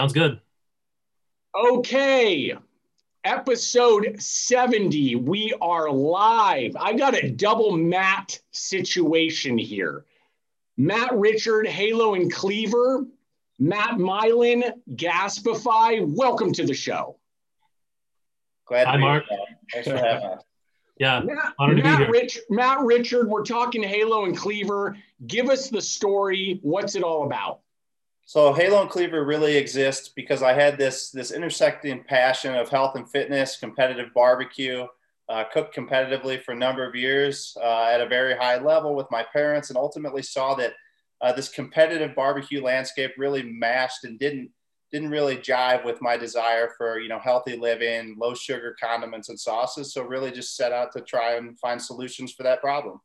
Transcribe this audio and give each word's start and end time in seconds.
Sounds 0.00 0.12
good. 0.12 0.40
Okay. 1.54 2.52
Episode 3.22 4.20
70. 4.20 5.14
We 5.14 5.54
are 5.62 5.88
live. 5.88 6.76
I 6.76 6.94
got 6.94 7.14
a 7.14 7.30
double 7.30 7.76
Matt 7.76 8.40
situation 8.50 9.56
here. 9.56 10.04
Matt 10.76 11.12
Richard, 11.16 11.68
Halo 11.68 12.14
and 12.14 12.32
Cleaver, 12.32 13.06
Matt 13.60 13.92
Mylan, 13.98 14.72
Gaspify. 14.96 16.04
Welcome 16.04 16.52
to 16.54 16.66
the 16.66 16.74
show. 16.74 17.16
Glad 18.66 18.88
Hi, 18.88 18.96
Mark. 18.96 19.24
Here. 19.28 19.38
Thanks 19.72 19.88
for 19.88 19.96
having 19.96 20.26
us. 20.30 20.42
Yeah, 20.96 21.22
Matt, 21.24 21.54
honored 21.58 21.78
to 21.78 21.82
be 21.82 21.88
Matt, 21.88 21.98
here. 22.02 22.10
Rich, 22.10 22.38
Matt 22.50 22.78
Richard, 22.82 23.28
we're 23.28 23.42
talking 23.42 23.82
Halo 23.82 24.26
and 24.26 24.36
Cleaver. 24.36 24.96
Give 25.26 25.50
us 25.50 25.68
the 25.68 25.82
story. 25.82 26.60
What's 26.62 26.94
it 26.94 27.02
all 27.02 27.26
about? 27.26 27.62
So 28.26 28.54
Halo 28.54 28.80
and 28.80 28.90
Cleaver 28.90 29.24
really 29.24 29.56
exist 29.56 30.12
because 30.16 30.42
I 30.42 30.54
had 30.54 30.78
this 30.78 31.10
this 31.10 31.30
intersecting 31.30 32.04
passion 32.04 32.54
of 32.54 32.70
health 32.70 32.96
and 32.96 33.08
fitness, 33.08 33.58
competitive 33.58 34.14
barbecue, 34.14 34.86
uh, 35.28 35.44
cooked 35.52 35.76
competitively 35.76 36.42
for 36.42 36.52
a 36.52 36.56
number 36.56 36.88
of 36.88 36.94
years 36.94 37.56
uh, 37.62 37.84
at 37.84 38.00
a 38.00 38.08
very 38.08 38.34
high 38.34 38.58
level 38.58 38.94
with 38.94 39.10
my 39.10 39.24
parents, 39.30 39.68
and 39.68 39.76
ultimately 39.76 40.22
saw 40.22 40.54
that 40.54 40.72
uh, 41.20 41.32
this 41.32 41.50
competitive 41.50 42.14
barbecue 42.14 42.62
landscape 42.62 43.12
really 43.18 43.42
matched 43.42 44.04
and 44.04 44.18
didn't 44.18 44.50
didn't 44.90 45.10
really 45.10 45.36
jive 45.36 45.84
with 45.84 46.00
my 46.00 46.16
desire 46.16 46.70
for 46.78 47.00
you 47.00 47.08
know 47.08 47.18
healthy 47.18 47.56
living, 47.56 48.16
low 48.18 48.32
sugar 48.32 48.74
condiments 48.82 49.28
and 49.28 49.38
sauces. 49.38 49.92
So 49.92 50.02
really 50.02 50.30
just 50.30 50.56
set 50.56 50.72
out 50.72 50.92
to 50.92 51.02
try 51.02 51.34
and 51.34 51.58
find 51.58 51.80
solutions 51.80 52.32
for 52.32 52.42
that 52.44 52.62
problem. 52.62 53.00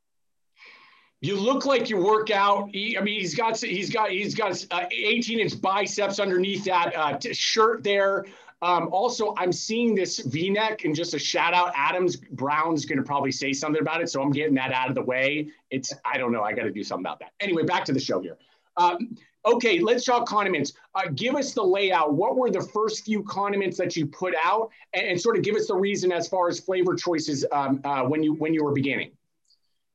You 1.21 1.35
look 1.35 1.65
like 1.65 1.89
you 1.89 1.97
work 1.97 2.31
out. 2.31 2.69
He, 2.71 2.97
I 2.97 3.01
mean, 3.01 3.19
he's 3.19 3.35
got 3.35 3.59
he's 3.59 3.89
got 3.89 4.09
he's 4.09 4.33
got 4.33 4.65
uh, 4.71 4.85
18 4.89 5.39
inch 5.39 5.61
biceps 5.61 6.19
underneath 6.19 6.63
that 6.65 6.95
uh, 6.95 7.17
t- 7.17 7.33
shirt 7.33 7.83
there. 7.83 8.25
Um, 8.61 8.89
also, 8.91 9.33
I'm 9.37 9.53
seeing 9.53 9.95
this 9.95 10.19
V-neck, 10.19 10.83
and 10.83 10.93
just 10.93 11.13
a 11.13 11.19
shout 11.19 11.53
out, 11.53 11.71
Adams 11.77 12.17
Brown's 12.17 12.85
going 12.85 12.97
to 12.97 13.03
probably 13.03 13.31
say 13.31 13.53
something 13.53 13.81
about 13.81 14.01
it, 14.01 14.09
so 14.09 14.21
I'm 14.21 14.31
getting 14.31 14.53
that 14.55 14.73
out 14.73 14.89
of 14.89 14.95
the 14.95 15.01
way. 15.01 15.49
It's 15.71 15.93
I 16.05 16.17
don't 16.17 16.31
know, 16.31 16.41
I 16.41 16.53
got 16.53 16.63
to 16.63 16.71
do 16.71 16.83
something 16.83 17.05
about 17.05 17.19
that. 17.19 17.31
Anyway, 17.39 17.63
back 17.63 17.85
to 17.85 17.93
the 17.93 17.99
show 17.99 18.21
here. 18.21 18.37
Um, 18.77 19.17
okay, 19.45 19.79
let's 19.79 20.05
talk 20.05 20.25
condiments. 20.25 20.73
Uh, 20.95 21.09
give 21.15 21.35
us 21.35 21.53
the 21.53 21.63
layout. 21.63 22.13
What 22.13 22.37
were 22.37 22.49
the 22.49 22.61
first 22.61 23.03
few 23.05 23.23
condiments 23.23 23.77
that 23.77 23.95
you 23.97 24.05
put 24.05 24.35
out, 24.43 24.71
and, 24.93 25.05
and 25.05 25.21
sort 25.21 25.37
of 25.37 25.43
give 25.43 25.55
us 25.55 25.67
the 25.67 25.75
reason 25.75 26.13
as 26.13 26.29
far 26.29 26.47
as 26.47 26.59
flavor 26.61 26.95
choices 26.95 27.45
um, 27.51 27.81
uh, 27.83 28.03
when 28.03 28.23
you 28.23 28.35
when 28.35 28.53
you 28.53 28.63
were 28.63 28.73
beginning. 28.73 29.11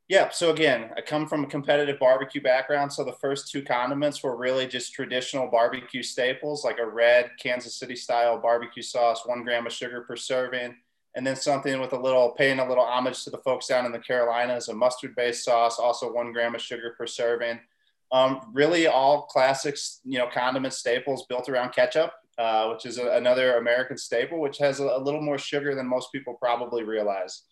Yeah. 0.09 0.29
So 0.31 0.51
again, 0.51 0.91
I 0.97 1.01
come 1.01 1.27
from 1.27 1.45
a 1.45 1.47
competitive 1.47 1.99
barbecue 1.99 2.43
background. 2.43 2.93
So 2.93 3.05
the 3.05 3.15
first 3.15 3.51
two 3.51 3.63
condiments 3.63 4.23
were 4.23 4.37
really 4.37 4.67
just 4.67 4.93
traditional 4.93 5.51
barbecue 5.51 6.03
staples, 6.03 6.63
like 6.63 6.79
a 6.79 6.87
red 6.87 7.31
Kansas 7.43 7.79
City 7.79 7.97
style 7.97 8.39
barbecue 8.39 8.83
sauce, 8.83 9.27
one 9.27 9.45
gram 9.45 9.67
of 9.67 9.73
sugar 9.73 10.03
per 10.03 10.15
serving, 10.15 10.77
and 11.15 11.27
then 11.27 11.37
something 11.37 11.81
with 11.81 11.95
a 11.95 11.99
little 11.99 12.33
paying 12.33 12.59
a 12.59 12.69
little 12.69 12.85
homage 12.85 13.25
to 13.25 13.31
the 13.31 13.39
folks 13.39 13.67
down 13.67 13.87
in 13.87 13.93
the 13.93 13.99
Carolinas, 13.99 14.69
a 14.69 14.75
mustard 14.75 15.17
based 15.17 15.43
sauce, 15.43 15.79
also 15.79 16.13
one 16.13 16.33
gram 16.33 16.55
of 16.55 16.61
sugar 16.61 16.95
per 16.99 17.07
serving. 17.07 17.59
Um, 18.13 18.51
really, 18.53 18.87
all 18.87 19.23
classics, 19.23 20.01
you 20.05 20.19
know, 20.19 20.29
condiment 20.29 20.75
staples 20.75 21.25
built 21.27 21.49
around 21.49 21.73
ketchup, 21.73 22.13
uh, 22.37 22.69
which 22.69 22.85
is 22.85 22.99
a, 22.99 23.09
another 23.13 23.57
American 23.57 23.97
staple, 23.97 24.39
which 24.39 24.59
has 24.59 24.81
a, 24.81 24.85
a 24.85 25.01
little 25.01 25.23
more 25.23 25.39
sugar 25.39 25.75
than 25.75 25.87
most 25.87 26.13
people 26.13 26.35
probably 26.35 26.85
realize. 26.85 27.45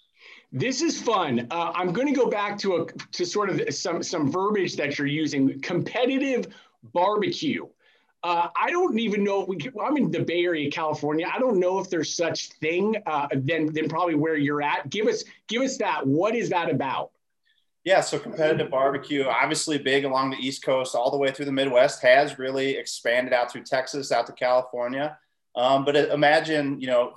This 0.52 0.82
is 0.82 1.00
fun. 1.00 1.46
Uh, 1.50 1.72
I'm 1.74 1.92
going 1.92 2.06
to 2.06 2.12
go 2.12 2.28
back 2.28 2.58
to 2.58 2.76
a 2.76 2.86
to 3.12 3.24
sort 3.24 3.48
of 3.48 3.74
some 3.74 4.02
some 4.02 4.30
verbiage 4.30 4.76
that 4.76 4.98
you're 4.98 5.06
using. 5.06 5.60
Competitive 5.60 6.48
barbecue. 6.92 7.66
Uh, 8.22 8.48
I 8.60 8.70
don't 8.70 8.98
even 8.98 9.24
know 9.24 9.42
if 9.42 9.48
we. 9.48 9.58
I'm 9.82 9.96
in 9.96 10.10
the 10.10 10.20
Bay 10.20 10.44
Area, 10.44 10.70
California. 10.70 11.26
I 11.32 11.38
don't 11.38 11.58
know 11.58 11.78
if 11.78 11.88
there's 11.88 12.14
such 12.14 12.50
thing. 12.60 12.96
Uh, 13.06 13.28
than 13.34 13.72
than 13.72 13.88
probably 13.88 14.14
where 14.14 14.36
you're 14.36 14.62
at. 14.62 14.90
Give 14.90 15.06
us 15.06 15.24
give 15.48 15.62
us 15.62 15.78
that. 15.78 16.06
What 16.06 16.34
is 16.34 16.50
that 16.50 16.70
about? 16.70 17.12
Yeah, 17.84 18.00
so 18.00 18.18
competitive 18.18 18.70
barbecue, 18.70 19.24
obviously 19.24 19.76
big 19.76 20.04
along 20.04 20.30
the 20.30 20.36
East 20.36 20.62
Coast, 20.62 20.94
all 20.94 21.10
the 21.10 21.16
way 21.16 21.32
through 21.32 21.46
the 21.46 21.52
Midwest, 21.52 22.00
has 22.02 22.38
really 22.38 22.76
expanded 22.76 23.32
out 23.32 23.50
through 23.50 23.64
Texas, 23.64 24.12
out 24.12 24.26
to 24.26 24.32
California. 24.32 25.18
Um, 25.56 25.84
but 25.84 25.96
imagine, 25.96 26.80
you 26.80 26.86
know, 26.86 27.14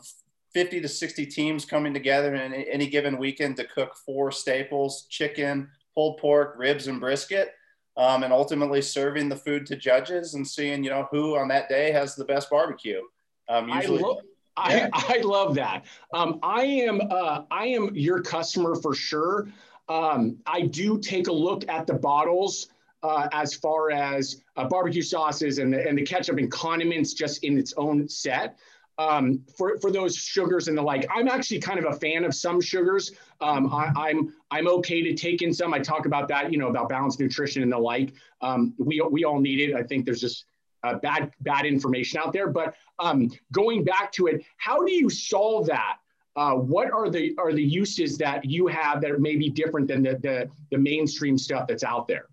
50 0.55 0.79
to 0.79 0.87
60 0.87 1.25
teams 1.25 1.65
coming 1.65 1.93
together 1.93 2.33
in 2.33 2.53
any 2.53 2.87
given 2.87 3.17
weekend 3.17 3.57
to 3.57 3.65
cook 3.65 3.93
four 4.05 4.31
staples 4.31 5.05
chicken, 5.09 5.67
pulled 5.93 6.17
pork, 6.17 6.55
ribs, 6.57 6.87
and 6.87 7.01
brisket. 7.01 7.51
Um, 7.97 8.23
and 8.23 8.33
ultimately 8.33 8.81
serving 8.81 9.29
the 9.29 9.37
food 9.37 9.65
to 9.67 9.77
judges 9.77 10.33
and 10.33 10.45
seeing, 10.45 10.83
you 10.83 10.89
know, 10.89 11.07
who 11.11 11.37
on 11.37 11.47
that 11.47 11.69
day 11.69 11.93
has 11.93 12.15
the 12.15 12.25
best 12.25 12.49
barbecue. 12.49 13.01
Um, 13.47 13.69
usually, 13.69 13.99
I, 13.99 14.01
lo- 14.01 14.21
yeah. 14.67 14.89
I, 14.93 15.15
I 15.17 15.21
love 15.21 15.55
that. 15.55 15.85
Um, 16.13 16.39
I 16.43 16.63
am 16.63 16.99
uh, 17.09 17.43
I 17.51 17.67
am 17.67 17.95
your 17.95 18.21
customer 18.21 18.75
for 18.75 18.93
sure. 18.93 19.47
Um, 19.87 20.37
I 20.45 20.63
do 20.63 20.99
take 20.99 21.27
a 21.27 21.31
look 21.31 21.63
at 21.69 21.87
the 21.87 21.93
bottles 21.93 22.67
uh, 23.01 23.29
as 23.31 23.53
far 23.53 23.91
as 23.91 24.41
uh, 24.57 24.65
barbecue 24.67 25.01
sauces 25.01 25.57
and 25.57 25.71
the, 25.73 25.87
and 25.87 25.97
the 25.97 26.03
ketchup 26.03 26.37
and 26.37 26.51
condiments 26.51 27.13
just 27.13 27.45
in 27.45 27.57
its 27.57 27.73
own 27.77 28.09
set 28.09 28.57
um, 28.97 29.43
for, 29.57 29.77
for 29.79 29.91
those 29.91 30.15
sugars 30.15 30.67
and 30.67 30.77
the 30.77 30.81
like. 30.81 31.07
I'm 31.13 31.27
actually 31.27 31.59
kind 31.59 31.79
of 31.79 31.85
a 31.85 31.97
fan 31.97 32.23
of 32.23 32.33
some 32.33 32.61
sugars. 32.61 33.11
Um, 33.41 33.73
I, 33.73 33.85
am 33.87 33.97
I'm, 33.97 34.33
I'm 34.51 34.67
okay 34.79 35.01
to 35.03 35.13
take 35.13 35.41
in 35.41 35.53
some. 35.53 35.73
I 35.73 35.79
talk 35.79 36.05
about 36.05 36.27
that, 36.29 36.51
you 36.51 36.57
know, 36.57 36.67
about 36.67 36.89
balanced 36.89 37.19
nutrition 37.19 37.63
and 37.63 37.71
the 37.71 37.77
like. 37.77 38.13
Um, 38.41 38.73
we 38.77 39.01
we 39.11 39.23
all 39.23 39.39
need 39.39 39.59
it. 39.59 39.75
I 39.75 39.83
think 39.83 40.05
there's 40.05 40.21
just 40.21 40.45
uh, 40.83 40.95
bad 40.95 41.31
bad 41.41 41.65
information 41.65 42.19
out 42.23 42.31
there. 42.31 42.47
But 42.47 42.75
um, 42.99 43.31
going 43.51 43.83
back 43.83 44.11
to 44.13 44.27
it, 44.27 44.45
how 44.57 44.85
do 44.85 44.91
you 44.91 45.09
solve 45.09 45.67
that? 45.67 45.97
Uh, 46.37 46.53
what 46.53 46.91
are 46.91 47.09
the 47.09 47.33
are 47.37 47.53
the 47.53 47.63
uses 47.63 48.17
that 48.17 48.45
you 48.45 48.67
have 48.67 49.01
that 49.01 49.19
may 49.19 49.35
be 49.35 49.49
different 49.49 49.87
than 49.87 50.03
the, 50.03 50.17
the 50.21 50.49
the 50.71 50.77
mainstream 50.77 51.37
stuff 51.37 51.67
that's 51.67 51.83
out 51.83 52.07
there? 52.07 52.27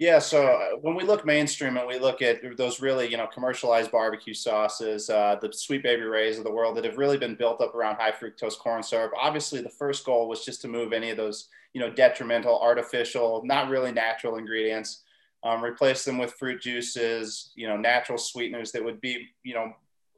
Yeah, 0.00 0.18
so 0.18 0.46
uh, 0.48 0.76
when 0.80 0.96
we 0.96 1.04
look 1.04 1.24
mainstream 1.24 1.76
and 1.76 1.86
we 1.86 2.00
look 2.00 2.20
at 2.20 2.40
those 2.56 2.80
really, 2.80 3.08
you 3.08 3.16
know, 3.16 3.28
commercialized 3.28 3.92
barbecue 3.92 4.34
sauces, 4.34 5.08
uh, 5.08 5.36
the 5.40 5.52
Sweet 5.52 5.84
Baby 5.84 6.02
Rays 6.02 6.36
of 6.36 6.42
the 6.42 6.50
world 6.50 6.76
that 6.76 6.84
have 6.84 6.98
really 6.98 7.16
been 7.16 7.36
built 7.36 7.60
up 7.60 7.76
around 7.76 7.96
high 7.96 8.10
fructose 8.10 8.58
corn 8.58 8.82
syrup. 8.82 9.12
Obviously, 9.16 9.60
the 9.60 9.68
first 9.68 10.04
goal 10.04 10.28
was 10.28 10.44
just 10.44 10.60
to 10.62 10.68
move 10.68 10.92
any 10.92 11.10
of 11.10 11.16
those, 11.16 11.48
you 11.74 11.80
know, 11.80 11.90
detrimental, 11.90 12.58
artificial, 12.60 13.42
not 13.44 13.68
really 13.68 13.92
natural 13.92 14.36
ingredients, 14.36 15.04
um, 15.44 15.62
replace 15.62 16.04
them 16.04 16.18
with 16.18 16.32
fruit 16.32 16.60
juices, 16.60 17.52
you 17.54 17.68
know, 17.68 17.76
natural 17.76 18.18
sweeteners 18.18 18.72
that 18.72 18.84
would 18.84 19.00
be, 19.00 19.28
you 19.44 19.54
know, 19.54 19.72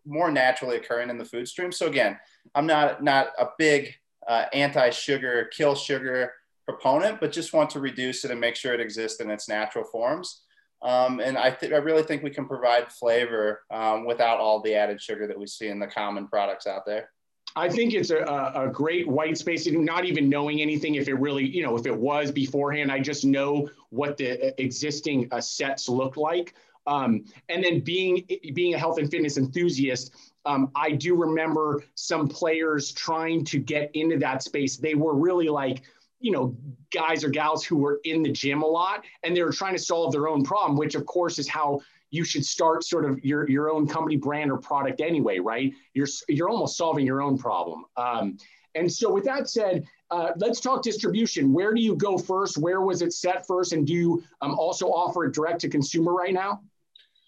more 0.06 0.30
naturally 0.30 0.76
occurring 0.76 1.10
in 1.10 1.18
the 1.18 1.24
food 1.24 1.46
stream. 1.48 1.70
So 1.70 1.86
again, 1.86 2.18
I'm 2.54 2.66
not 2.66 3.02
not 3.02 3.28
a 3.38 3.48
big 3.58 3.94
uh, 4.26 4.46
anti-sugar, 4.54 5.50
kill 5.52 5.74
sugar 5.74 6.32
proponent, 6.66 7.20
but 7.20 7.32
just 7.32 7.52
want 7.52 7.70
to 7.70 7.80
reduce 7.80 8.24
it 8.24 8.30
and 8.30 8.40
make 8.40 8.56
sure 8.56 8.74
it 8.74 8.80
exists 8.80 9.20
in 9.20 9.30
its 9.30 9.48
natural 9.48 9.84
forms. 9.84 10.42
Um, 10.82 11.20
and 11.20 11.38
I, 11.38 11.50
th- 11.50 11.72
I 11.72 11.76
really 11.76 12.02
think 12.02 12.22
we 12.22 12.30
can 12.30 12.46
provide 12.46 12.92
flavor 12.92 13.62
um, 13.70 14.04
without 14.04 14.38
all 14.38 14.60
the 14.60 14.74
added 14.74 15.00
sugar 15.00 15.26
that 15.26 15.38
we 15.38 15.46
see 15.46 15.68
in 15.68 15.78
the 15.78 15.86
common 15.86 16.28
products 16.28 16.66
out 16.66 16.84
there. 16.84 17.10
I 17.54 17.70
think 17.70 17.94
it's 17.94 18.10
a, 18.10 18.52
a 18.54 18.68
great 18.70 19.08
white 19.08 19.38
space, 19.38 19.66
not 19.66 20.04
even 20.04 20.28
knowing 20.28 20.60
anything 20.60 20.96
if 20.96 21.08
it 21.08 21.14
really, 21.14 21.46
you 21.46 21.62
know, 21.62 21.74
if 21.76 21.86
it 21.86 21.96
was 21.96 22.30
beforehand. 22.30 22.92
I 22.92 23.00
just 23.00 23.24
know 23.24 23.70
what 23.88 24.18
the 24.18 24.60
existing 24.60 25.28
uh, 25.30 25.40
sets 25.40 25.88
look 25.88 26.18
like. 26.18 26.54
Um, 26.86 27.24
and 27.48 27.64
then 27.64 27.80
being 27.80 28.24
being 28.52 28.74
a 28.74 28.78
health 28.78 28.98
and 28.98 29.10
fitness 29.10 29.38
enthusiast, 29.38 30.14
um, 30.44 30.70
I 30.76 30.90
do 30.90 31.16
remember 31.16 31.82
some 31.94 32.28
players 32.28 32.92
trying 32.92 33.44
to 33.46 33.58
get 33.58 33.90
into 33.94 34.18
that 34.18 34.42
space. 34.42 34.76
They 34.76 34.94
were 34.94 35.14
really 35.14 35.48
like, 35.48 35.82
you 36.20 36.32
know, 36.32 36.56
guys 36.92 37.24
or 37.24 37.28
gals 37.28 37.64
who 37.64 37.76
were 37.76 38.00
in 38.04 38.22
the 38.22 38.30
gym 38.30 38.62
a 38.62 38.66
lot 38.66 39.04
and 39.22 39.36
they 39.36 39.42
were 39.42 39.52
trying 39.52 39.74
to 39.74 39.82
solve 39.82 40.12
their 40.12 40.28
own 40.28 40.42
problem, 40.42 40.76
which 40.76 40.94
of 40.94 41.04
course 41.06 41.38
is 41.38 41.48
how 41.48 41.80
you 42.10 42.24
should 42.24 42.44
start 42.44 42.84
sort 42.84 43.04
of 43.04 43.22
your, 43.24 43.48
your 43.50 43.70
own 43.70 43.86
company 43.86 44.16
brand 44.16 44.50
or 44.50 44.56
product 44.56 45.00
anyway, 45.00 45.38
right? 45.38 45.72
You're, 45.92 46.06
you're 46.28 46.48
almost 46.48 46.76
solving 46.76 47.04
your 47.04 47.20
own 47.20 47.36
problem. 47.36 47.84
Um, 47.96 48.38
and 48.74 48.90
so 48.90 49.12
with 49.12 49.24
that 49.24 49.48
said, 49.48 49.84
uh, 50.10 50.30
let's 50.36 50.60
talk 50.60 50.82
distribution. 50.82 51.52
Where 51.52 51.74
do 51.74 51.80
you 51.80 51.96
go 51.96 52.16
first? 52.16 52.58
Where 52.58 52.80
was 52.80 53.02
it 53.02 53.12
set 53.12 53.46
first? 53.46 53.72
And 53.72 53.86
do 53.86 53.92
you 53.92 54.24
um, 54.40 54.54
also 54.54 54.88
offer 54.88 55.24
it 55.24 55.34
direct 55.34 55.60
to 55.62 55.68
consumer 55.68 56.12
right 56.12 56.32
now? 56.32 56.60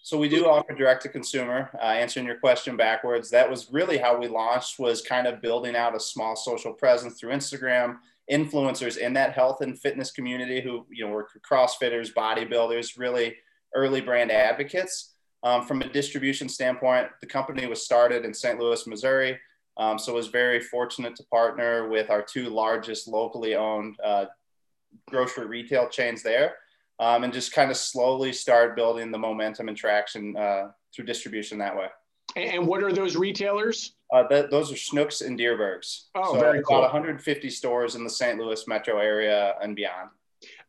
So 0.01 0.17
we 0.17 0.29
do 0.29 0.47
offer 0.47 0.73
direct 0.73 1.03
to 1.03 1.09
consumer. 1.09 1.69
Uh, 1.75 1.85
answering 1.85 2.25
your 2.25 2.39
question 2.39 2.77
backwards, 2.77 3.29
that 3.31 3.49
was 3.49 3.69
really 3.71 3.97
how 3.97 4.17
we 4.17 4.27
launched. 4.27 4.79
Was 4.79 5.01
kind 5.01 5.27
of 5.27 5.41
building 5.41 5.75
out 5.75 5.95
a 5.95 5.99
small 5.99 6.35
social 6.35 6.73
presence 6.73 7.19
through 7.19 7.31
Instagram, 7.31 7.97
influencers 8.31 8.97
in 8.97 9.13
that 9.13 9.33
health 9.33 9.61
and 9.61 9.79
fitness 9.79 10.11
community 10.11 10.61
who 10.61 10.85
you 10.91 11.05
know 11.05 11.11
were 11.11 11.27
CrossFitters, 11.49 12.13
bodybuilders, 12.13 12.97
really 12.97 13.35
early 13.75 14.01
brand 14.01 14.31
advocates. 14.31 15.15
Um, 15.43 15.65
from 15.65 15.81
a 15.81 15.87
distribution 15.87 16.49
standpoint, 16.49 17.07
the 17.21 17.27
company 17.27 17.65
was 17.65 17.83
started 17.83 18.25
in 18.25 18.33
St. 18.33 18.59
Louis, 18.59 18.85
Missouri. 18.87 19.39
Um, 19.77 19.97
so 19.97 20.13
was 20.13 20.27
very 20.27 20.59
fortunate 20.59 21.15
to 21.15 21.23
partner 21.31 21.87
with 21.87 22.09
our 22.09 22.21
two 22.21 22.49
largest 22.49 23.07
locally 23.07 23.55
owned 23.55 23.95
uh, 24.03 24.25
grocery 25.07 25.45
retail 25.45 25.87
chains 25.87 26.21
there 26.21 26.55
um, 26.99 27.23
and 27.23 27.31
just 27.31 27.53
kind 27.53 27.71
of 27.71 27.77
slowly 27.77 28.33
start 28.33 28.75
building 28.75 29.11
the 29.11 29.17
momentum 29.17 29.69
and 29.69 29.77
traction 29.77 30.35
uh, 30.35 30.67
through 30.93 31.05
distribution 31.05 31.57
that 31.59 31.75
way. 31.75 31.87
And 32.35 32.67
what 32.67 32.83
are 32.83 32.91
those 32.91 33.15
retailers? 33.15 33.95
Uh, 34.11 34.27
th- 34.27 34.49
those 34.49 34.71
are 34.71 34.75
Schnucks 34.75 35.25
and 35.25 35.37
Dierbergs. 35.37 36.05
Oh, 36.15 36.33
so 36.33 36.39
very 36.39 36.63
cool. 36.63 36.77
About 36.77 36.93
150 36.93 37.49
stores 37.49 37.95
in 37.95 38.03
the 38.03 38.09
St. 38.09 38.39
Louis 38.39 38.67
metro 38.67 38.99
area 38.99 39.55
and 39.61 39.75
beyond. 39.75 40.09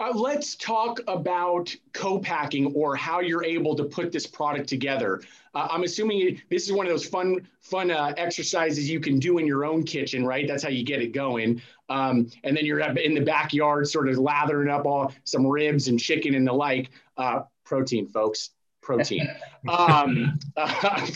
Uh, 0.01 0.11
let's 0.15 0.57
talk 0.57 0.99
about 1.07 1.75
co-packing 1.93 2.73
or 2.75 2.97
how 2.97 3.21
you're 3.21 3.45
able 3.45 3.77
to 3.77 3.85
put 3.85 4.11
this 4.11 4.27
product 4.27 4.69
together. 4.69 5.21
Uh, 5.55 5.69
I'm 5.71 5.85
assuming 5.85 6.41
this 6.51 6.65
is 6.67 6.73
one 6.73 6.87
of 6.87 6.93
those 6.93 7.07
fun, 7.07 7.47
fun 7.61 7.91
uh, 7.91 8.13
exercises 8.17 8.91
you 8.91 8.99
can 8.99 9.19
do 9.19 9.39
in 9.39 9.47
your 9.47 9.65
own 9.65 9.85
kitchen, 9.85 10.27
right? 10.27 10.49
That's 10.49 10.63
how 10.63 10.71
you 10.71 10.85
get 10.85 11.01
it 11.01 11.13
going. 11.13 11.63
Um, 11.89 12.31
and 12.45 12.57
then 12.57 12.65
you're 12.65 12.81
in 12.81 13.15
the 13.15 13.21
backyard, 13.21 13.87
sort 13.89 14.09
of 14.09 14.19
lathering 14.19 14.69
up 14.69 14.87
all 14.87 15.13
some 15.25 15.47
ribs 15.47 15.89
and 15.89 16.01
chicken 16.01 16.35
and 16.35 16.47
the 16.47 16.53
like. 16.53 16.91
Uh, 17.17 17.43
protein, 17.71 18.09
folks, 18.09 18.51
protein. 18.83 19.29
um, 19.69 20.39
I 20.57 21.11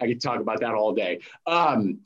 could 0.00 0.20
talk 0.20 0.40
about 0.40 0.60
that 0.60 0.74
all 0.74 0.94
day. 0.94 1.20
Um, 1.46 2.00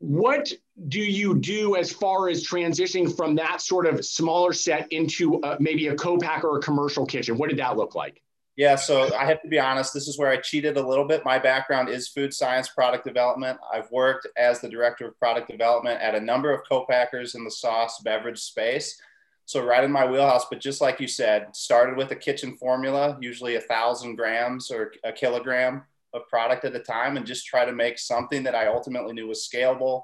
what 0.00 0.52
do 0.88 1.00
you 1.00 1.34
do 1.34 1.74
as 1.74 1.90
far 1.92 2.28
as 2.28 2.46
transitioning 2.46 3.14
from 3.14 3.34
that 3.34 3.60
sort 3.60 3.86
of 3.86 4.04
smaller 4.04 4.52
set 4.52 4.90
into 4.92 5.40
uh, 5.42 5.56
maybe 5.58 5.88
a 5.88 5.94
co-pack 5.96 6.44
or 6.44 6.58
a 6.58 6.60
commercial 6.60 7.04
kitchen? 7.04 7.36
What 7.36 7.48
did 7.48 7.58
that 7.58 7.76
look 7.76 7.94
like? 7.94 8.22
Yeah, 8.56 8.74
so 8.74 9.14
I 9.14 9.24
have 9.24 9.40
to 9.42 9.48
be 9.48 9.60
honest, 9.60 9.94
this 9.94 10.08
is 10.08 10.18
where 10.18 10.30
I 10.30 10.36
cheated 10.38 10.76
a 10.76 10.86
little 10.86 11.04
bit. 11.04 11.24
My 11.24 11.38
background 11.38 11.88
is 11.88 12.08
food 12.08 12.34
science 12.34 12.68
product 12.68 13.04
development. 13.04 13.56
I've 13.72 13.88
worked 13.92 14.26
as 14.36 14.60
the 14.60 14.68
director 14.68 15.06
of 15.06 15.18
product 15.18 15.48
development 15.48 16.00
at 16.00 16.16
a 16.16 16.20
number 16.20 16.52
of 16.52 16.62
co-packers 16.68 17.36
in 17.36 17.44
the 17.44 17.52
sauce 17.52 18.00
beverage 18.00 18.40
space. 18.40 19.00
So 19.48 19.64
right 19.64 19.82
in 19.82 19.90
my 19.90 20.04
wheelhouse, 20.04 20.44
but 20.50 20.60
just 20.60 20.82
like 20.82 21.00
you 21.00 21.08
said, 21.08 21.56
started 21.56 21.96
with 21.96 22.10
a 22.10 22.14
kitchen 22.14 22.54
formula, 22.58 23.16
usually 23.18 23.54
a 23.54 23.62
thousand 23.62 24.16
grams 24.16 24.70
or 24.70 24.92
a 25.04 25.10
kilogram 25.10 25.84
of 26.12 26.28
product 26.28 26.66
at 26.66 26.76
a 26.76 26.80
time 26.80 27.16
and 27.16 27.24
just 27.24 27.46
try 27.46 27.64
to 27.64 27.72
make 27.72 27.98
something 27.98 28.42
that 28.42 28.54
I 28.54 28.66
ultimately 28.66 29.14
knew 29.14 29.26
was 29.26 29.48
scalable, 29.50 30.02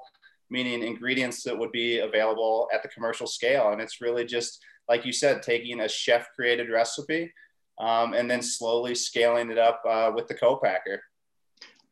meaning 0.49 0.81
ingredients 0.81 1.43
that 1.43 1.55
would 1.55 1.71
be 1.71 1.99
available 1.99 2.67
at 2.73 2.81
the 2.81 2.89
commercial 2.89 3.27
scale. 3.27 3.69
And 3.71 3.79
it's 3.79 4.01
really 4.01 4.25
just, 4.25 4.63
like 4.89 5.05
you 5.05 5.13
said, 5.13 5.43
taking 5.43 5.81
a 5.81 5.87
chef 5.87 6.27
created 6.35 6.71
recipe 6.71 7.31
um, 7.79 8.15
and 8.15 8.27
then 8.27 8.41
slowly 8.41 8.95
scaling 8.95 9.51
it 9.51 9.59
up 9.59 9.83
uh, 9.87 10.11
with 10.15 10.27
the 10.27 10.33
co-packer. 10.33 11.03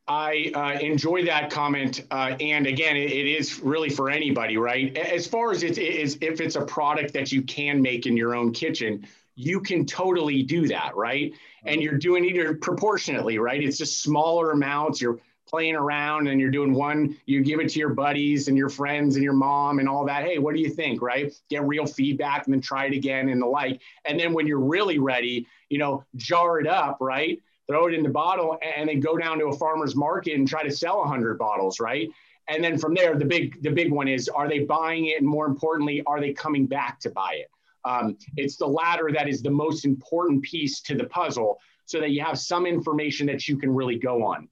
I 0.06 0.52
uh, 0.54 0.78
enjoy 0.80 1.24
that 1.26 1.50
comment, 1.50 2.04
uh, 2.10 2.36
and 2.38 2.66
again, 2.66 2.96
it, 2.96 3.10
it 3.10 3.26
is 3.26 3.60
really 3.60 3.88
for 3.88 4.10
anybody, 4.10 4.58
right? 4.58 4.94
As 4.96 5.26
far 5.26 5.50
as 5.50 5.62
it 5.62 5.78
is, 5.78 6.18
if 6.20 6.42
it's 6.42 6.56
a 6.56 6.64
product 6.64 7.14
that 7.14 7.32
you 7.32 7.40
can 7.42 7.80
make 7.80 8.04
in 8.04 8.16
your 8.16 8.34
own 8.34 8.52
kitchen, 8.52 9.06
you 9.34 9.60
can 9.60 9.86
totally 9.86 10.42
do 10.42 10.68
that, 10.68 10.94
right? 10.94 11.32
And 11.64 11.82
you're 11.82 11.98
doing 11.98 12.24
it 12.24 12.60
proportionately, 12.60 13.38
right? 13.38 13.62
It's 13.62 13.78
just 13.78 14.02
smaller 14.02 14.50
amounts. 14.50 15.00
You're 15.00 15.20
playing 15.46 15.76
around 15.76 16.26
and 16.26 16.40
you're 16.40 16.50
doing 16.50 16.72
one, 16.72 17.16
you 17.26 17.42
give 17.42 17.60
it 17.60 17.68
to 17.68 17.78
your 17.78 17.90
buddies 17.90 18.48
and 18.48 18.56
your 18.56 18.68
friends 18.68 19.14
and 19.14 19.22
your 19.22 19.34
mom 19.34 19.78
and 19.78 19.88
all 19.88 20.04
that. 20.04 20.24
Hey, 20.24 20.38
what 20.38 20.54
do 20.54 20.60
you 20.60 20.70
think, 20.70 21.00
right? 21.00 21.32
Get 21.48 21.64
real 21.64 21.86
feedback 21.86 22.46
and 22.46 22.54
then 22.54 22.60
try 22.60 22.86
it 22.86 22.92
again 22.92 23.28
and 23.28 23.40
the 23.40 23.46
like. 23.46 23.80
And 24.04 24.18
then 24.18 24.32
when 24.32 24.46
you're 24.46 24.58
really 24.58 24.98
ready, 24.98 25.46
you 25.68 25.78
know, 25.78 26.04
jar 26.16 26.60
it 26.60 26.66
up, 26.66 26.98
right? 27.00 27.40
Throw 27.66 27.86
it 27.86 27.94
in 27.94 28.02
the 28.02 28.10
bottle 28.10 28.58
and 28.76 28.88
then 28.88 29.00
go 29.00 29.16
down 29.16 29.38
to 29.38 29.46
a 29.46 29.56
farmer's 29.56 29.96
market 29.96 30.34
and 30.34 30.46
try 30.46 30.62
to 30.62 30.70
sell 30.70 30.98
100 30.98 31.38
bottles, 31.38 31.80
right? 31.80 32.08
And 32.48 32.62
then 32.62 32.78
from 32.78 32.94
there, 32.94 33.16
the 33.16 33.24
big 33.24 33.62
the 33.62 33.70
big 33.70 33.90
one 33.90 34.06
is: 34.06 34.28
Are 34.28 34.48
they 34.48 34.60
buying 34.60 35.06
it? 35.06 35.18
And 35.18 35.26
more 35.26 35.46
importantly, 35.46 36.02
are 36.06 36.20
they 36.20 36.32
coming 36.32 36.66
back 36.66 37.00
to 37.00 37.10
buy 37.10 37.36
it? 37.36 37.50
Um, 37.84 38.16
it's 38.36 38.56
the 38.56 38.66
latter 38.66 39.10
that 39.12 39.28
is 39.28 39.42
the 39.42 39.50
most 39.50 39.84
important 39.84 40.42
piece 40.42 40.80
to 40.82 40.94
the 40.94 41.04
puzzle 41.04 41.58
so 41.86 42.00
that 42.00 42.10
you 42.10 42.22
have 42.22 42.38
some 42.38 42.66
information 42.66 43.26
that 43.26 43.46
you 43.46 43.58
can 43.58 43.70
really 43.74 43.98
go 43.98 44.24
on. 44.24 44.48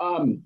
Um, 0.00 0.42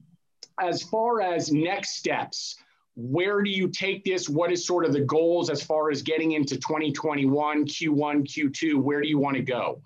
as 0.61 0.83
far 0.83 1.21
as 1.21 1.53
next 1.53 1.97
steps, 1.97 2.57
where 2.95 3.43
do 3.43 3.51
you 3.51 3.69
take 3.69 4.05
this? 4.05 4.29
What 4.29 4.53
is 4.53 4.67
sort 4.67 4.85
of 4.85 4.93
the 4.93 5.01
goals 5.01 5.51
as 5.51 5.63
far 5.63 5.91
as 5.91 6.03
getting 6.03 6.33
into 6.33 6.57
2021, 6.57 7.67
Q1, 7.67 8.27
Q2? 8.27 8.77
Where 8.77 9.01
do 9.01 9.09
you 9.09 9.19
want 9.19 9.37
to 9.37 9.43
go? 9.43 9.83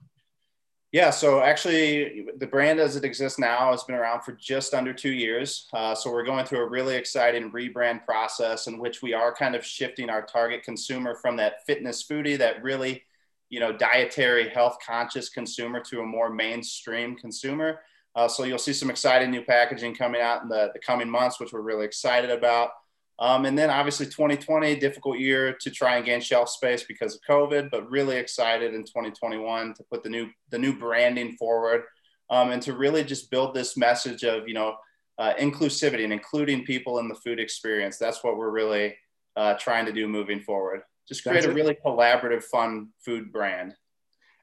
Yeah, 0.96 1.10
so 1.10 1.43
actually, 1.43 2.26
the 2.38 2.46
brand 2.46 2.81
as 2.81 2.96
it 2.96 3.04
exists 3.04 3.38
now 3.38 3.70
has 3.70 3.84
been 3.84 3.96
around 3.96 4.22
for 4.22 4.32
just 4.32 4.72
under 4.72 4.94
two 4.94 5.12
years. 5.12 5.69
Uh, 5.75 5.94
so 5.94 6.10
we're 6.10 6.25
going 6.25 6.46
through 6.46 6.60
a 6.60 6.69
really 6.70 6.96
exciting 6.96 7.52
rebrand 7.52 8.06
process 8.06 8.66
in 8.66 8.78
which 8.78 9.02
we 9.02 9.12
are 9.12 9.34
kind 9.34 9.54
of 9.54 9.62
shifting 9.62 10.08
our 10.08 10.22
target 10.25 10.62
consumer 10.62 11.14
from 11.14 11.37
that 11.37 11.66
fitness 11.66 12.02
foodie, 12.02 12.38
that 12.38 12.62
really, 12.62 13.02
you 13.50 13.60
know, 13.60 13.76
dietary 13.76 14.48
health 14.48 14.78
conscious 14.87 15.28
consumer 15.28 15.81
to 15.81 16.00
a 16.00 16.06
more 16.06 16.31
mainstream 16.31 17.14
consumer. 17.14 17.81
Uh, 18.14 18.26
so 18.26 18.44
you'll 18.44 18.56
see 18.56 18.72
some 18.72 18.88
exciting 18.88 19.31
new 19.31 19.42
packaging 19.42 19.94
coming 19.94 20.22
out 20.22 20.44
in 20.44 20.49
the, 20.49 20.70
the 20.72 20.78
coming 20.78 21.10
months, 21.10 21.38
which 21.38 21.52
we're 21.52 21.60
really 21.60 21.84
excited 21.84 22.31
about. 22.31 22.70
Um, 23.18 23.46
and 23.46 23.56
then 23.56 23.70
obviously 23.70 24.06
2020, 24.06 24.76
difficult 24.76 25.18
year 25.18 25.56
to 25.60 25.70
try 25.70 25.96
and 25.96 26.04
gain 26.04 26.20
shelf 26.20 26.50
space 26.50 26.84
because 26.84 27.14
of 27.14 27.22
COVID, 27.28 27.70
but 27.70 27.90
really 27.90 28.16
excited 28.16 28.74
in 28.74 28.82
2021 28.82 29.74
to 29.74 29.82
put 29.84 30.02
the 30.02 30.10
new 30.10 30.28
the 30.50 30.58
new 30.58 30.78
branding 30.78 31.36
forward 31.36 31.84
um, 32.30 32.50
and 32.50 32.62
to 32.62 32.74
really 32.74 33.04
just 33.04 33.30
build 33.30 33.54
this 33.54 33.76
message 33.76 34.22
of 34.22 34.46
you 34.46 34.54
know 34.54 34.76
uh, 35.18 35.32
inclusivity 35.38 36.04
and 36.04 36.12
including 36.12 36.64
people 36.64 36.98
in 36.98 37.08
the 37.08 37.14
food 37.14 37.40
experience. 37.40 37.96
That's 37.96 38.22
what 38.22 38.36
we're 38.36 38.50
really 38.50 38.96
uh, 39.36 39.54
trying 39.54 39.86
to 39.86 39.92
do 39.92 40.06
moving 40.06 40.40
forward. 40.40 40.82
Just 41.08 41.22
create 41.22 41.34
That's 41.34 41.46
a 41.46 41.52
really 41.52 41.76
collaborative, 41.84 42.42
fun 42.44 42.88
food 43.04 43.32
brand. 43.32 43.74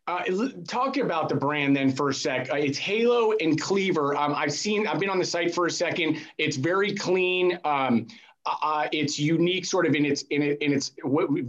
Uh, 0.05 0.23
talk 0.67 0.97
about 0.97 1.29
the 1.29 1.35
brand 1.35 1.75
then 1.75 1.91
for 1.91 2.09
a 2.09 2.13
sec. 2.13 2.49
Uh, 2.51 2.57
it's 2.57 2.77
Halo 2.77 3.33
and 3.39 3.59
Cleaver. 3.59 4.15
Um, 4.15 4.33
I've 4.35 4.51
seen. 4.51 4.85
I've 4.87 4.99
been 4.99 5.09
on 5.09 5.19
the 5.19 5.25
site 5.25 5.53
for 5.53 5.65
a 5.65 5.71
second. 5.71 6.17
It's 6.37 6.57
very 6.57 6.93
clean. 6.93 7.57
Um, 7.63 8.07
uh, 8.45 8.87
it's 8.91 9.17
unique 9.17 9.65
sort 9.65 9.85
of 9.85 9.95
in 9.95 10.05
its 10.05 10.23
in, 10.23 10.41
it, 10.41 10.61
in 10.61 10.73
its 10.73 10.91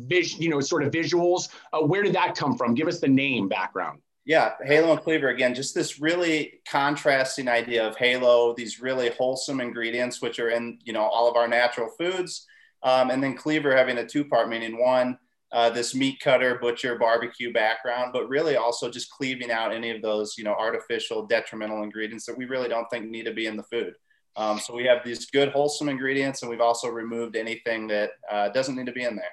vision, 0.06 0.42
you 0.42 0.48
know, 0.48 0.60
sort 0.60 0.84
of 0.84 0.92
visuals. 0.92 1.48
Uh, 1.72 1.80
where 1.80 2.02
did 2.02 2.14
that 2.14 2.36
come 2.36 2.56
from? 2.56 2.74
Give 2.74 2.88
us 2.88 3.00
the 3.00 3.08
name 3.08 3.48
background. 3.48 4.00
Yeah, 4.26 4.52
Halo 4.64 4.92
and 4.92 5.02
Cleaver 5.02 5.28
again, 5.28 5.54
just 5.54 5.74
this 5.74 6.00
really 6.00 6.60
contrasting 6.66 7.46
idea 7.46 7.86
of 7.86 7.96
Halo, 7.96 8.54
these 8.54 8.80
really 8.80 9.10
wholesome 9.10 9.60
ingredients 9.60 10.22
which 10.22 10.38
are 10.38 10.50
in 10.50 10.78
you 10.84 10.92
know 10.92 11.02
all 11.02 11.28
of 11.28 11.36
our 11.36 11.48
natural 11.48 11.90
foods, 11.98 12.46
um, 12.82 13.10
and 13.10 13.22
then 13.22 13.36
Cleaver 13.36 13.76
having 13.76 13.98
a 13.98 14.06
two 14.06 14.24
part, 14.24 14.48
meaning 14.48 14.80
one. 14.80 15.18
Uh, 15.52 15.70
this 15.70 15.94
meat 15.94 16.18
cutter, 16.18 16.58
butcher, 16.60 16.98
barbecue 16.98 17.52
background, 17.52 18.10
but 18.12 18.28
really 18.28 18.56
also 18.56 18.90
just 18.90 19.08
cleaving 19.12 19.52
out 19.52 19.72
any 19.72 19.88
of 19.90 20.02
those, 20.02 20.36
you 20.36 20.42
know, 20.42 20.54
artificial, 20.54 21.26
detrimental 21.26 21.84
ingredients 21.84 22.26
that 22.26 22.36
we 22.36 22.44
really 22.44 22.68
don't 22.68 22.90
think 22.90 23.08
need 23.08 23.22
to 23.22 23.32
be 23.32 23.46
in 23.46 23.56
the 23.56 23.62
food. 23.62 23.94
Um, 24.36 24.58
so 24.58 24.74
we 24.74 24.84
have 24.84 25.04
these 25.04 25.26
good 25.26 25.50
wholesome 25.50 25.88
ingredients, 25.88 26.42
and 26.42 26.50
we've 26.50 26.60
also 26.60 26.88
removed 26.88 27.36
anything 27.36 27.86
that 27.88 28.10
uh, 28.30 28.48
doesn't 28.48 28.76
need 28.76 28.86
to 28.86 28.92
be 28.92 29.02
in 29.02 29.16
there. 29.16 29.32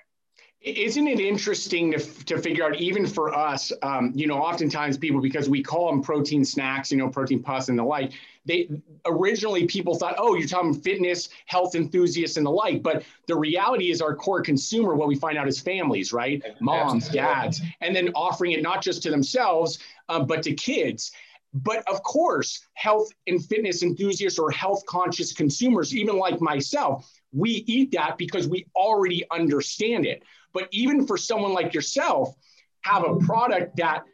Isn't 0.64 1.08
it 1.08 1.20
interesting 1.20 1.92
to, 1.92 1.98
to 2.26 2.38
figure 2.38 2.64
out, 2.64 2.76
even 2.76 3.08
for 3.08 3.34
us, 3.34 3.72
um, 3.82 4.12
you 4.14 4.28
know, 4.28 4.38
oftentimes 4.38 4.96
people, 4.96 5.20
because 5.20 5.50
we 5.50 5.64
call 5.64 5.90
them 5.90 6.04
protein 6.04 6.46
snacks, 6.46 6.92
you 6.92 6.98
know, 6.98 7.10
protein 7.10 7.42
puffs 7.42 7.70
and 7.70 7.80
the 7.80 7.84
like, 7.84 8.12
they 8.46 8.70
originally 9.08 9.66
people 9.66 9.96
thought, 9.96 10.14
oh, 10.20 10.36
you're 10.36 10.48
talking 10.48 10.76
fitness, 10.76 11.30
health 11.48 11.74
enthusiasts 11.74 12.38
and 12.38 12.46
the 12.46 12.52
like. 12.52 12.84
But 12.84 13.04
the 13.26 13.36
reality 13.36 13.90
is 13.90 14.04
our 14.04 14.16
core 14.16 14.42
consumer, 14.42 14.94
what 14.94 15.08
we 15.08 15.16
find 15.16 15.36
out 15.36 15.48
is 15.48 15.60
families, 15.60 16.14
right? 16.14 16.44
Moms, 16.60 17.10
dads, 17.10 17.60
and 17.82 17.96
then 17.96 18.10
offering 18.14 18.52
it 18.52 18.62
not 18.62 18.84
just 18.84 19.02
to 19.02 19.10
themselves, 19.10 19.80
um, 20.10 20.28
but 20.28 20.44
to 20.44 20.54
kids. 20.54 21.12
But 21.54 21.88
of 21.90 22.02
course, 22.04 22.66
health 22.74 23.10
and 23.28 23.44
fitness 23.44 23.84
enthusiasts 23.84 24.40
or 24.40 24.52
health 24.52 24.84
conscious 24.86 25.34
consumers, 25.34 25.96
even 25.96 26.18
like 26.18 26.40
myself, 26.40 27.12
we 27.34 27.64
eat 27.68 27.92
that 27.92 28.18
because 28.18 28.48
we 28.48 28.66
already 28.76 29.26
understand 29.32 30.06
it. 30.06 30.24
But 30.54 30.68
even 30.72 31.06
for 31.06 31.18
someone 31.18 31.54
like 31.54 31.74
yourself, 31.74 32.36
have 32.82 33.04
a 33.04 33.18
product 33.18 33.76
that 33.78 34.06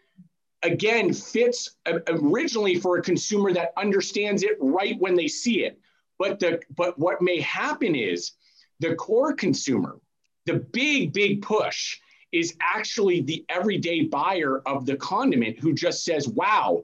again 0.63 1.13
fits 1.13 1.77
uh, 1.86 2.00
originally 2.08 2.79
for 2.79 2.98
a 2.98 3.01
consumer 3.01 3.53
that 3.53 3.72
understands 3.77 4.44
it 4.44 4.58
right 4.60 5.00
when 5.00 5.15
they 5.15 5.27
see 5.27 5.63
it. 5.63 5.79
But 6.17 6.39
the 6.39 6.60
but 6.75 6.98
what 6.98 7.22
may 7.22 7.39
happen 7.41 7.96
is 7.96 8.32
the 8.79 8.96
core 8.96 9.34
consumer, 9.34 10.00
the 10.46 10.56
big, 10.56 11.13
big 11.13 11.41
push 11.41 12.00
is 12.32 12.56
actually 12.62 13.22
the 13.22 13.46
everyday 13.50 14.01
buyer 14.01 14.62
of 14.65 14.86
the 14.86 14.98
condiment 14.98 15.60
who 15.60 15.74
just 15.74 16.03
says, 16.03 16.27
wow, 16.27 16.82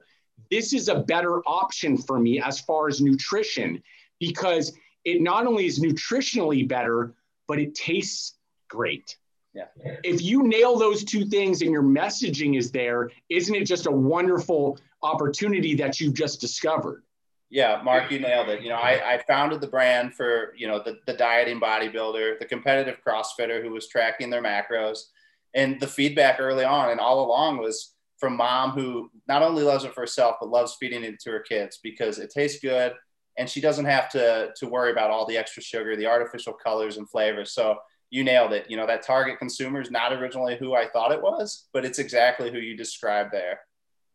this 0.50 0.72
is 0.72 0.88
a 0.88 1.00
better 1.00 1.40
option 1.46 1.96
for 1.96 2.18
me 2.18 2.40
as 2.40 2.60
far 2.60 2.88
as 2.88 3.00
nutrition 3.00 3.82
because 4.20 4.76
it 5.04 5.20
not 5.20 5.46
only 5.46 5.66
is 5.66 5.80
nutritionally 5.80 6.66
better, 6.66 7.14
but 7.46 7.58
it 7.58 7.74
tastes 7.74 8.36
great. 8.68 9.16
Yeah. 9.52 9.66
If 10.02 10.20
you 10.22 10.42
nail 10.42 10.76
those 10.76 11.04
two 11.04 11.26
things 11.26 11.62
and 11.62 11.70
your 11.70 11.82
messaging 11.82 12.58
is 12.58 12.72
there, 12.72 13.10
isn't 13.28 13.54
it 13.54 13.64
just 13.64 13.86
a 13.86 13.90
wonderful 13.90 14.78
opportunity 15.02 15.74
that 15.76 16.00
you've 16.00 16.14
just 16.14 16.40
discovered? 16.40 17.04
Yeah, 17.50 17.80
Mark, 17.84 18.10
you 18.10 18.18
nailed 18.18 18.48
it. 18.48 18.62
You 18.62 18.70
know, 18.70 18.76
I, 18.76 19.14
I 19.14 19.22
founded 19.28 19.60
the 19.60 19.68
brand 19.68 20.14
for, 20.14 20.54
you 20.56 20.66
know, 20.66 20.82
the, 20.82 20.98
the 21.06 21.12
dieting 21.12 21.60
bodybuilder, 21.60 22.40
the 22.40 22.46
competitive 22.46 22.98
CrossFitter 23.06 23.62
who 23.62 23.70
was 23.70 23.86
tracking 23.86 24.28
their 24.28 24.42
macros. 24.42 25.04
And 25.54 25.78
the 25.78 25.86
feedback 25.86 26.40
early 26.40 26.64
on 26.64 26.90
and 26.90 26.98
all 26.98 27.24
along 27.24 27.58
was, 27.58 27.93
from 28.18 28.36
mom 28.36 28.70
who 28.70 29.10
not 29.28 29.42
only 29.42 29.62
loves 29.62 29.84
it 29.84 29.94
for 29.94 30.02
herself 30.02 30.36
but 30.40 30.48
loves 30.48 30.76
feeding 30.78 31.04
it 31.04 31.20
to 31.20 31.30
her 31.30 31.40
kids 31.40 31.80
because 31.82 32.18
it 32.18 32.30
tastes 32.30 32.60
good 32.60 32.92
and 33.36 33.48
she 33.48 33.60
doesn't 33.60 33.84
have 33.84 34.08
to 34.10 34.52
to 34.56 34.66
worry 34.66 34.92
about 34.92 35.10
all 35.10 35.26
the 35.26 35.36
extra 35.36 35.62
sugar, 35.62 35.96
the 35.96 36.06
artificial 36.06 36.52
colors 36.52 36.96
and 36.96 37.08
flavors. 37.08 37.52
So 37.52 37.76
you 38.10 38.24
nailed 38.24 38.52
it. 38.52 38.66
You 38.68 38.76
know 38.76 38.86
that 38.86 39.02
target 39.02 39.38
consumer 39.38 39.80
is 39.80 39.90
not 39.90 40.12
originally 40.12 40.56
who 40.56 40.74
I 40.74 40.88
thought 40.88 41.12
it 41.12 41.22
was, 41.22 41.66
but 41.72 41.84
it's 41.84 41.98
exactly 41.98 42.50
who 42.50 42.58
you 42.58 42.76
described 42.76 43.32
there. 43.32 43.60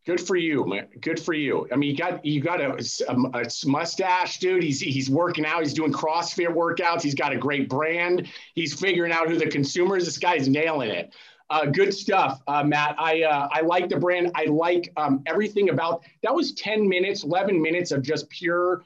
Good 0.05 0.21
for 0.21 0.37
you, 0.37 0.65
man. 0.65 0.87
Good 1.01 1.19
for 1.19 1.33
you. 1.33 1.67
I 1.71 1.75
mean, 1.75 1.91
you 1.91 1.97
got 1.97 2.23
you 2.25 2.41
got 2.41 2.61
a, 2.61 2.83
a, 3.09 3.41
a, 3.41 3.45
mustache, 3.65 4.39
dude. 4.39 4.63
He's 4.63 4.79
he's 4.79 5.09
working 5.09 5.45
out. 5.45 5.61
He's 5.61 5.73
doing 5.73 5.91
CrossFit 5.91 6.47
workouts. 6.47 7.01
He's 7.01 7.15
got 7.15 7.33
a 7.33 7.37
great 7.37 7.67
brand. 7.67 8.27
He's 8.55 8.73
figuring 8.73 9.11
out 9.11 9.27
who 9.27 9.37
the 9.37 9.47
consumer 9.47 9.97
is. 9.97 10.05
This 10.05 10.17
guy's 10.17 10.47
nailing 10.47 10.89
it. 10.89 11.13
Uh, 11.49 11.65
good 11.65 11.93
stuff, 11.93 12.41
uh, 12.47 12.63
Matt. 12.63 12.95
I 12.99 13.23
uh, 13.23 13.47
I 13.51 13.61
like 13.61 13.89
the 13.89 13.97
brand. 13.97 14.31
I 14.35 14.45
like 14.45 14.93
um, 14.97 15.23
everything 15.25 15.69
about 15.69 16.03
that. 16.21 16.33
Was 16.33 16.53
ten 16.53 16.87
minutes, 16.87 17.23
eleven 17.23 17.59
minutes 17.59 17.91
of 17.91 18.03
just 18.03 18.29
pure 18.29 18.83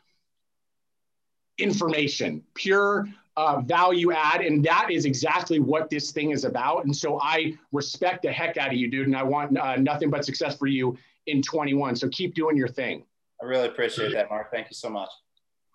information, 1.57 2.43
pure 2.53 3.07
uh, 3.35 3.61
value 3.61 4.11
add. 4.11 4.41
And 4.41 4.63
that 4.65 4.89
is 4.91 5.05
exactly 5.05 5.59
what 5.59 5.89
this 5.89 6.11
thing 6.11 6.31
is 6.31 6.45
about. 6.45 6.85
And 6.85 6.95
so 6.95 7.19
I 7.21 7.53
respect 7.71 8.23
the 8.23 8.31
heck 8.31 8.57
out 8.57 8.69
of 8.69 8.73
you, 8.73 8.89
dude. 8.89 9.07
And 9.07 9.15
I 9.15 9.23
want 9.23 9.57
uh, 9.57 9.75
nothing 9.77 10.09
but 10.09 10.25
success 10.25 10.57
for 10.57 10.67
you 10.67 10.97
in 11.27 11.41
21. 11.41 11.95
So 11.95 12.09
keep 12.09 12.35
doing 12.35 12.57
your 12.57 12.67
thing. 12.67 13.05
I 13.41 13.45
really 13.45 13.67
appreciate 13.67 14.13
that, 14.13 14.29
Mark. 14.29 14.51
Thank 14.51 14.69
you 14.69 14.75
so 14.75 14.89
much. 14.89 15.09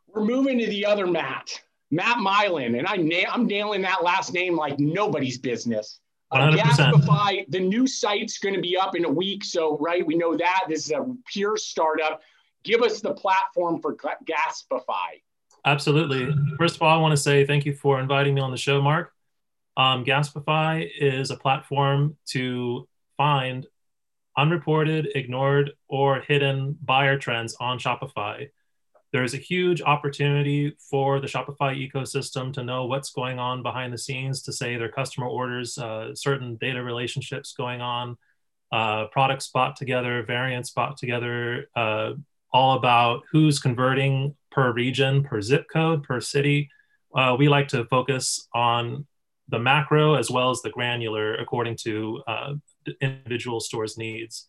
We're 0.06 0.24
moving 0.24 0.58
to 0.58 0.66
the 0.66 0.86
other 0.86 1.06
Matt, 1.06 1.50
Matt 1.90 2.18
Mylan. 2.18 2.78
And 2.78 2.86
I 2.86 2.96
na- 2.96 3.30
I'm 3.30 3.46
nailing 3.46 3.82
that 3.82 4.02
last 4.02 4.32
name 4.32 4.56
like 4.56 4.78
nobody's 4.78 5.38
business. 5.38 6.00
Uh, 6.30 6.50
Gaspify, 6.50 7.44
the 7.48 7.60
new 7.60 7.86
site's 7.86 8.38
going 8.38 8.54
to 8.54 8.60
be 8.60 8.76
up 8.76 8.94
in 8.94 9.04
a 9.04 9.10
week. 9.10 9.44
So, 9.44 9.78
right, 9.78 10.06
we 10.06 10.14
know 10.14 10.36
that. 10.36 10.64
This 10.68 10.86
is 10.86 10.92
a 10.92 11.06
pure 11.26 11.56
startup. 11.56 12.20
Give 12.64 12.82
us 12.82 13.00
the 13.00 13.14
platform 13.14 13.80
for 13.80 13.96
Gaspify. 13.96 15.22
Absolutely. 15.64 16.28
First 16.58 16.76
of 16.76 16.82
all, 16.82 16.96
I 16.96 17.00
want 17.00 17.12
to 17.12 17.16
say 17.16 17.46
thank 17.46 17.64
you 17.64 17.74
for 17.74 17.98
inviting 18.00 18.34
me 18.34 18.40
on 18.40 18.50
the 18.50 18.56
show, 18.56 18.80
Mark. 18.82 19.12
Um, 19.76 20.04
Gaspify 20.04 20.88
is 20.98 21.30
a 21.30 21.36
platform 21.36 22.16
to 22.26 22.88
find 23.16 23.66
unreported, 24.36 25.08
ignored, 25.14 25.72
or 25.88 26.20
hidden 26.20 26.76
buyer 26.84 27.18
trends 27.18 27.56
on 27.60 27.78
Shopify. 27.78 28.48
There 29.12 29.24
is 29.24 29.32
a 29.32 29.38
huge 29.38 29.80
opportunity 29.80 30.76
for 30.90 31.18
the 31.18 31.26
Shopify 31.26 31.74
ecosystem 31.76 32.52
to 32.52 32.62
know 32.62 32.84
what's 32.84 33.10
going 33.10 33.38
on 33.38 33.62
behind 33.62 33.92
the 33.92 33.98
scenes, 33.98 34.42
to 34.42 34.52
say 34.52 34.76
their 34.76 34.90
customer 34.90 35.26
orders, 35.26 35.78
uh, 35.78 36.14
certain 36.14 36.56
data 36.56 36.82
relationships 36.82 37.54
going 37.56 37.80
on, 37.80 38.18
uh, 38.70 39.06
products 39.06 39.48
bought 39.48 39.76
together, 39.76 40.22
variants 40.24 40.70
bought 40.70 40.98
together, 40.98 41.70
uh, 41.74 42.12
all 42.52 42.76
about 42.76 43.22
who's 43.30 43.58
converting 43.58 44.34
per 44.50 44.72
region, 44.72 45.22
per 45.22 45.40
zip 45.40 45.66
code, 45.72 46.02
per 46.02 46.20
city. 46.20 46.68
Uh, 47.14 47.34
we 47.38 47.48
like 47.48 47.68
to 47.68 47.86
focus 47.86 48.46
on 48.54 49.06
the 49.48 49.58
macro 49.58 50.14
as 50.14 50.30
well 50.30 50.50
as 50.50 50.60
the 50.60 50.70
granular 50.70 51.34
according 51.36 51.76
to 51.76 52.22
uh, 52.26 52.52
individual 53.00 53.60
stores' 53.60 53.96
needs. 53.96 54.48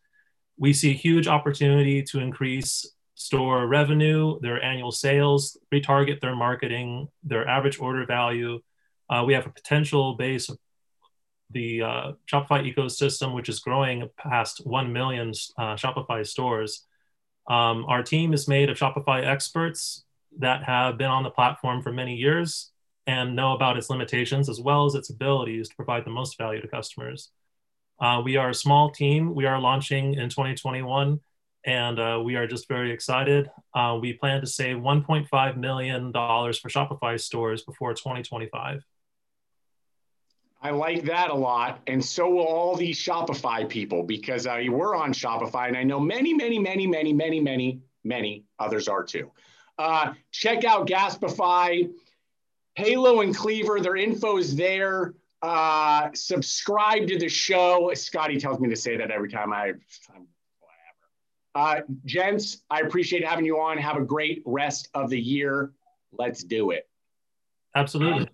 We 0.57 0.73
see 0.73 0.91
a 0.91 0.93
huge 0.93 1.27
opportunity 1.27 2.03
to 2.03 2.19
increase 2.19 2.85
store 3.19 3.67
revenue, 3.67 4.39
their 4.39 4.63
annual 4.63 4.93
sales, 4.93 5.57
retarget 5.73 6.21
their 6.21 6.37
marketing, 6.37 7.09
their 7.21 7.45
average 7.45 7.77
order 7.77 8.05
value. 8.05 8.61
Uh, 9.09 9.25
we 9.27 9.33
have 9.33 9.45
a 9.45 9.49
potential 9.49 10.15
base 10.15 10.47
of 10.47 10.57
the 11.51 11.81
uh, 11.81 12.11
Shopify 12.31 12.73
ecosystem, 12.73 13.35
which 13.35 13.49
is 13.49 13.59
growing 13.59 14.09
past 14.17 14.65
1 14.65 14.93
million 14.93 15.33
uh, 15.57 15.75
Shopify 15.75 16.25
stores. 16.25 16.85
Um, 17.49 17.83
our 17.89 18.03
team 18.03 18.33
is 18.33 18.47
made 18.47 18.69
of 18.69 18.77
Shopify 18.77 19.25
experts 19.25 20.05
that 20.37 20.63
have 20.63 20.97
been 20.97 21.11
on 21.11 21.23
the 21.23 21.29
platform 21.29 21.81
for 21.81 21.91
many 21.91 22.15
years 22.15 22.71
and 23.05 23.35
know 23.35 23.51
about 23.51 23.75
its 23.75 23.89
limitations 23.89 24.47
as 24.47 24.61
well 24.61 24.85
as 24.85 24.95
its 24.95 25.09
abilities 25.09 25.67
to 25.67 25.75
provide 25.75 26.05
the 26.05 26.11
most 26.11 26.37
value 26.37 26.61
to 26.61 26.69
customers. 26.69 27.31
Uh, 27.99 28.21
we 28.23 28.37
are 28.37 28.51
a 28.51 28.55
small 28.55 28.91
team. 28.91 29.35
We 29.35 29.45
are 29.45 29.59
launching 29.59 30.13
in 30.13 30.29
2021 30.29 31.19
and 31.69 31.99
uh, 31.99 32.19
we 32.23 32.35
are 32.35 32.47
just 32.47 32.67
very 32.67 32.91
excited. 32.91 33.51
Uh, 33.75 33.95
we 34.01 34.13
plan 34.13 34.41
to 34.41 34.47
save 34.47 34.77
$1.5 34.77 35.57
million 35.57 36.11
for 36.11 36.67
Shopify 36.67 37.19
stores 37.19 37.61
before 37.61 37.93
2025. 37.93 38.83
I 40.63 40.71
like 40.71 41.03
that 41.03 41.29
a 41.29 41.35
lot. 41.35 41.79
And 41.85 42.03
so 42.03 42.27
will 42.27 42.47
all 42.47 42.75
these 42.75 42.97
Shopify 42.97 43.69
people 43.69 44.01
because 44.01 44.47
uh, 44.47 44.59
we're 44.67 44.95
on 44.95 45.13
Shopify 45.13 45.67
and 45.67 45.77
I 45.77 45.83
know 45.83 45.99
many, 45.99 46.33
many, 46.33 46.57
many, 46.57 46.87
many, 46.87 47.13
many, 47.13 47.39
many, 47.39 47.81
many 48.03 48.45
others 48.57 48.87
are 48.87 49.03
too. 49.03 49.31
Uh, 49.77 50.13
check 50.31 50.65
out 50.65 50.87
Gaspify, 50.87 51.87
Halo 52.73 53.21
and 53.21 53.35
Cleaver. 53.35 53.79
Their 53.79 53.95
info 53.95 54.37
is 54.37 54.55
there. 54.55 55.13
Uh, 55.43 56.09
subscribe 56.15 57.07
to 57.09 57.19
the 57.19 57.29
show. 57.29 57.91
Scotty 57.93 58.39
tells 58.39 58.59
me 58.59 58.69
to 58.69 58.75
say 58.75 58.97
that 58.97 59.11
every 59.11 59.29
time 59.29 59.53
I, 59.53 59.73
I'm. 60.15 60.27
Uh, 61.55 61.81
gents, 62.05 62.63
I 62.69 62.81
appreciate 62.81 63.25
having 63.25 63.45
you 63.45 63.59
on. 63.59 63.77
Have 63.77 63.97
a 63.97 64.03
great 64.03 64.41
rest 64.45 64.89
of 64.93 65.09
the 65.09 65.19
year. 65.19 65.71
Let's 66.11 66.43
do 66.43 66.71
it. 66.71 66.87
Absolutely. 67.75 68.27